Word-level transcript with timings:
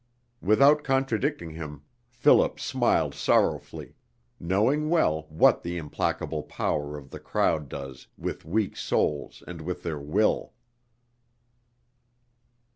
Without 0.41 0.83
contradicting 0.83 1.51
him, 1.51 1.83
Philip 2.09 2.59
smiled 2.59 3.13
sorrowfully, 3.13 3.93
knowing 4.39 4.89
well 4.89 5.27
what 5.29 5.61
the 5.61 5.77
implacable 5.77 6.41
power 6.41 6.97
of 6.97 7.11
the 7.11 7.19
crowd 7.19 7.69
does 7.69 8.07
with 8.17 8.43
weak 8.43 8.75
souls 8.75 9.43
and 9.45 9.61
with 9.61 9.83
their 9.83 9.99
will. 9.99 10.53